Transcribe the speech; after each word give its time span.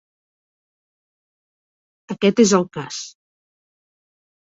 Aquest 2.17 2.45
és 2.47 2.57
el 2.63 2.69
cas. 2.79 3.07